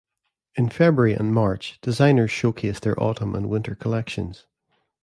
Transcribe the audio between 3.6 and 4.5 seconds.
collections.